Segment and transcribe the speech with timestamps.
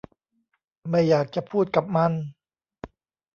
[0.89, 2.11] ไม่อยากจะพูดกับมัน